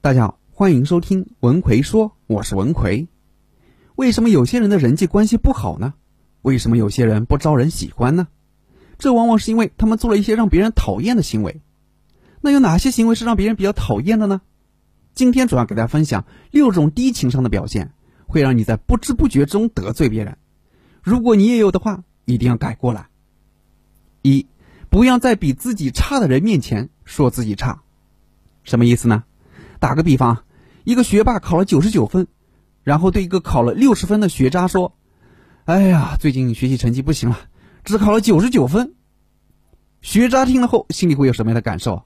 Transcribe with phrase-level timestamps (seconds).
[0.00, 3.08] 大家好，欢迎收听文奎说，我是文奎。
[3.96, 5.92] 为什么有些人的人际关系不好呢？
[6.40, 8.28] 为什么有些人不招人喜欢呢？
[9.00, 11.60] 这往往是因为他们做了一些让别人讨厌的行为。
[12.40, 14.40] 那有哪些行为是让别人比较讨厌的呢？
[15.14, 17.90] 今天主要给大家分享六种低情商的表现，
[18.28, 20.38] 会让你在不知不觉中得罪别人。
[21.02, 23.08] 如果你也有的话，一定要改过来。
[24.22, 24.46] 一，
[24.90, 27.82] 不要在比自己差的人面前说自己差。
[28.62, 29.24] 什么意思呢？
[29.80, 30.44] 打个比方，
[30.84, 32.26] 一个学霸考了九十九分，
[32.82, 34.94] 然后对一个考了六十分的学渣说
[35.64, 37.38] ：“哎呀，最近学习成绩不行了，
[37.84, 38.94] 只考了九十九分。”
[40.02, 42.04] 学渣听了后，心里会有什么样的感受？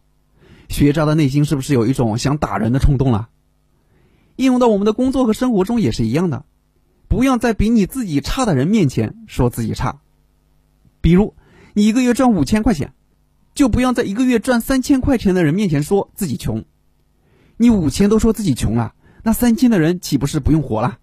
[0.68, 3.28] 学渣的内心是不是有一种想打人的冲动了？
[4.36, 6.44] 应用到我们的工作和生活中也是一样的，
[7.08, 10.00] 不要在比你自己差的人面前说自己差。
[11.00, 11.34] 比如，
[11.74, 12.94] 你一个月赚五千块钱，
[13.54, 16.64] 就不要在一个月赚三千块钱的人面前说自己穷。
[17.62, 20.98] 你五千都说自己穷了，那三千的人岂不是不用活了？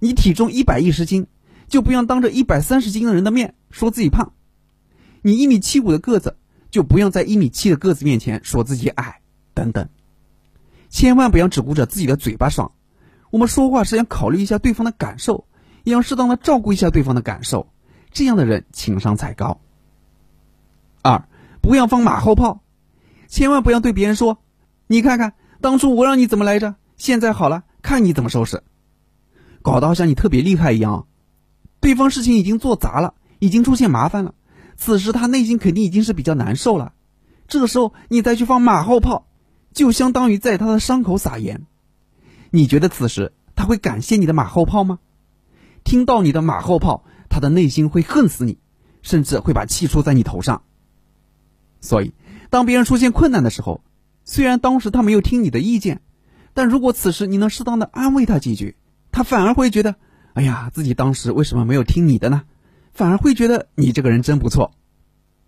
[0.00, 1.28] 你体重一百一十斤，
[1.66, 4.34] 就不要当着一百三十斤的人的面说自己胖。
[5.22, 6.36] 你一米七五的个子，
[6.70, 9.22] 就不要在一米七的个子面前说自己矮，
[9.54, 9.88] 等等。
[10.90, 12.70] 千万不要只顾着自己的嘴巴爽，
[13.30, 15.46] 我们说话是要考虑一下对方的感受，
[15.84, 17.72] 也要适当的照顾一下对方的感受，
[18.10, 19.58] 这样的人情商才高。
[21.00, 21.26] 二，
[21.62, 22.62] 不要放马后炮，
[23.26, 24.36] 千万不要对别人说
[24.86, 26.74] ：“你看看。”当初我让你怎么来着？
[26.96, 28.64] 现在好了，看你怎么收拾。
[29.62, 31.06] 搞得好像你特别厉害一样。
[31.80, 34.34] 对方事情已经做砸了，已经出现麻烦了，
[34.76, 36.94] 此时他内心肯定已经是比较难受了。
[37.46, 39.28] 这个时候你再去放马后炮，
[39.72, 41.64] 就相当于在他的伤口撒盐。
[42.50, 44.98] 你觉得此时他会感谢你的马后炮吗？
[45.84, 48.58] 听到你的马后炮，他的内心会恨死你，
[49.00, 50.64] 甚至会把气出在你头上。
[51.80, 52.14] 所以，
[52.50, 53.84] 当别人出现困难的时候，
[54.24, 56.00] 虽然当时他没有听你的意见，
[56.54, 58.76] 但如果此时你能适当的安慰他几句，
[59.10, 59.96] 他反而会觉得，
[60.34, 62.42] 哎呀，自己当时为什么没有听你的呢？
[62.92, 64.74] 反而会觉得你这个人真不错，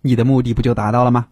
[0.00, 1.28] 你的目的不就达到了吗？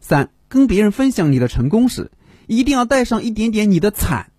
[0.00, 2.10] 三，跟别人分享你的成功时，
[2.46, 4.30] 一定要带上一点点你的惨。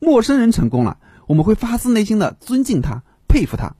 [0.00, 3.74] 陌生人成功了，我们会发自内心的尊敬他、佩服他；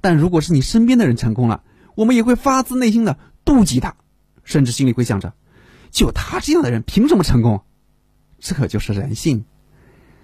[0.00, 1.62] 但如果是你身边的人成功了，
[1.96, 3.96] 我们也会发自内心的妒忌他，
[4.44, 5.34] 甚至心里会想着。
[5.90, 7.62] 就他这样的人，凭什么成功？
[8.38, 9.44] 这可就是人性。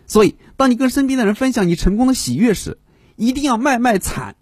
[0.07, 2.79] 所以，当你跟身边的人分享你成功的喜悦时，
[3.17, 4.37] 一定要卖卖惨，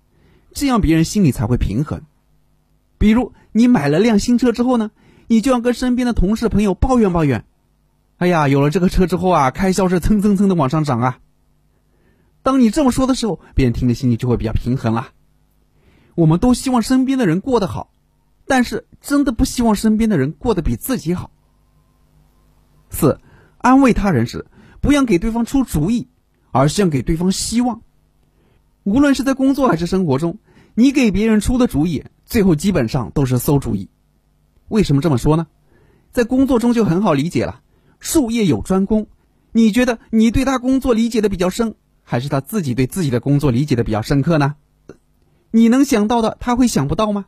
[0.52, 2.02] 这样别人心里才会平衡。
[2.98, 4.90] 比如，你买了辆新车之后呢，
[5.26, 7.44] 你就要跟身边的同事朋友抱怨抱怨
[8.18, 11.18] ：“哎呀，有了这个车之后啊，开销是蹭蹭蹭的往上涨啊。”
[12.44, 15.08] 当你这么说的时候，别人听的心里就会比较平衡了。
[16.14, 17.94] 我们都希望身边的人过得好。
[18.47, 21.31] 但是真的不希望身边的人过得比自己好。
[22.91, 23.21] 四，
[23.59, 24.47] 安慰他人时，
[24.81, 26.09] 不要给对方出主意，
[26.53, 27.82] 而是要给对方希望。
[28.82, 30.38] 无论是在工作还是生活中，
[30.75, 33.88] 你给别人出的主意，最后基本上都是馊主意。
[34.69, 35.47] 为什么这么说呢？
[36.12, 37.62] 在工作中就很好理解了，
[37.99, 39.06] 术业有专攻。
[39.53, 44.56] 你觉得你对他工作理解的比较深，还是他自己对自己的工作理解的比较深刻呢？
[45.50, 47.26] 你能想到的，他会想不到吗？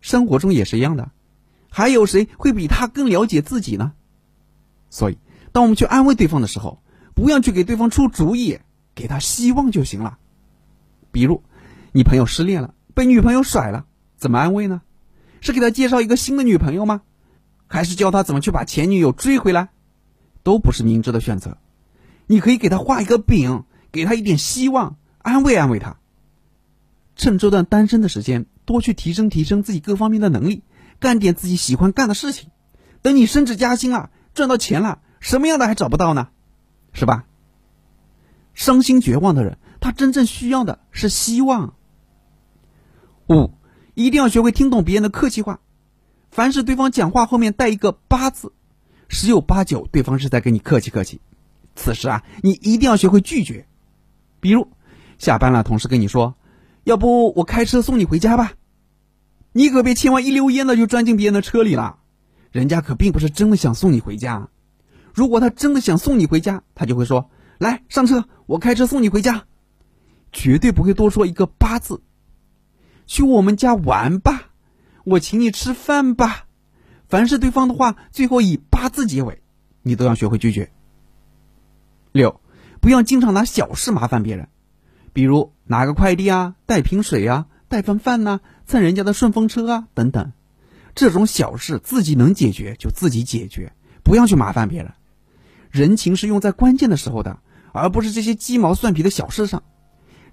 [0.00, 1.10] 生活中也是一样的，
[1.70, 3.92] 还有谁会比他更了解自己呢？
[4.90, 5.18] 所以，
[5.52, 6.82] 当我们去安慰对方的时候，
[7.14, 8.58] 不要去给对方出主意，
[8.94, 10.18] 给他希望就行了。
[11.10, 11.42] 比如，
[11.92, 13.86] 你朋友失恋了，被女朋友甩了，
[14.16, 14.82] 怎么安慰呢？
[15.40, 17.02] 是给他介绍一个新的女朋友吗？
[17.66, 19.68] 还是教他怎么去把前女友追回来？
[20.42, 21.58] 都不是明智的选择。
[22.26, 25.98] 你可以给他画一个饼，给他一点希望，安慰安慰他。
[27.14, 28.46] 趁这段单身的时间。
[28.68, 30.62] 多去提升提升自己各方面的能力，
[31.00, 32.50] 干点自己喜欢干的事情。
[33.00, 36.28] 等你升职加薪了，赚到钱了，什么样的还找不到呢？
[36.92, 37.24] 是吧？
[38.52, 41.74] 伤心绝望的人，他真正需要的是希望。
[43.28, 43.54] 五，
[43.94, 45.60] 一定要学会听懂别人的客气话。
[46.30, 48.52] 凡是对方讲话后面带一个“八”字，
[49.08, 51.20] 十有八九对方是在跟你客气客气。
[51.74, 53.66] 此时啊，你一定要学会拒绝。
[54.40, 54.68] 比如，
[55.18, 56.34] 下班了，同事跟你说。
[56.88, 58.54] 要不我开车送你回家吧，
[59.52, 61.98] 你可别千万一溜烟的就钻进别人的车里了，
[62.50, 64.48] 人家可并不是真的想送你回家。
[65.12, 67.28] 如果他真的想送你回家，他就会说
[67.60, 69.44] ：“来上车，我开车送你回家。”
[70.32, 72.00] 绝对不会多说一个“八”字。
[73.06, 74.44] 去我们家玩吧，
[75.04, 76.46] 我请你吃饭吧。
[77.06, 79.42] 凡是对方的话最后以“八”字结尾，
[79.82, 80.72] 你都要学会拒绝。
[82.12, 82.40] 六，
[82.80, 84.48] 不要经常拿小事麻烦别人。
[85.18, 90.30] 比如拿个快递啊，带瓶水啊，带份饭呐，蹭人家的顺风车啊，等等，
[90.94, 93.72] 这种小事自己能解决就自己解决，
[94.04, 94.92] 不要去麻烦别人。
[95.72, 97.40] 人情是用在关键的时候的，
[97.72, 99.64] 而不是这些鸡毛蒜皮的小事上。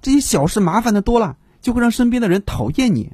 [0.03, 3.13] 这些小事麻烦的多了，就会让身边的人讨厌你。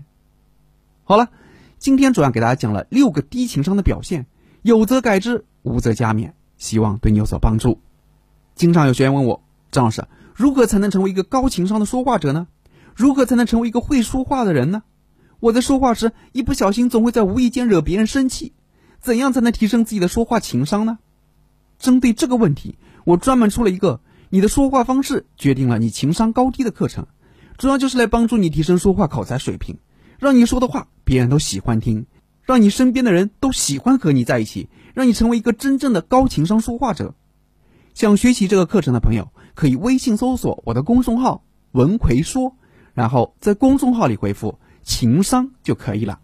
[1.06, 1.30] 好了，
[1.78, 4.26] 今天主要给大家讲了六个低情商的表现，
[4.62, 7.80] 有则改之，无则加勉，希望对你有所帮助。
[8.56, 9.42] 经常有学员问我，
[9.72, 10.04] 张老师，
[10.42, 12.48] 如何才能成为一个高情商的说话者呢？
[12.96, 14.82] 如何才能成为一个会说话的人呢？
[15.40, 18.54] 我在说话时一不小心总会在无意间惹别人生气，
[19.00, 20.98] 怎样才能提升自己的说话情商呢？
[21.78, 24.02] 针对这个问题，我专门出了一个
[24.32, 27.06] “你的说话方式决定了你情商高低”的课程，
[27.60, 29.78] 主要就是来帮助你提升说话口才水平，
[30.18, 32.08] 让你说的话别人都喜欢听，
[32.42, 37.14] 让你身边的人都喜欢和你在一起，让你成为一个真正的高情商说话者。
[37.94, 42.56] 想学习这个课程的朋友，可以微信搜索我的公众号“文奎说”，
[42.94, 46.20] 然后在公众号里回复“情商”就可以了。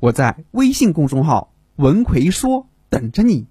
[0.00, 3.46] 我在微信公众号“文奎说”等着你。